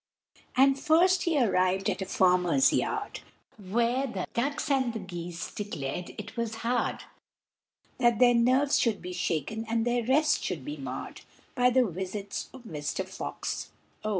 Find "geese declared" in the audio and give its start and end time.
4.99-6.15